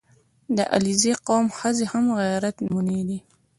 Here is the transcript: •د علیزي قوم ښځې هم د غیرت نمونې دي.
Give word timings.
•د 0.57 0.57
علیزي 0.75 1.13
قوم 1.27 1.45
ښځې 1.57 1.85
هم 1.91 2.03
د 2.11 2.15
غیرت 2.19 2.55
نمونې 2.63 3.01
دي. 3.07 3.19